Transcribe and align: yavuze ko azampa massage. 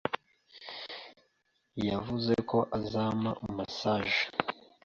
yavuze 1.87 2.33
ko 2.49 2.57
azampa 2.77 3.31
massage. 3.55 4.21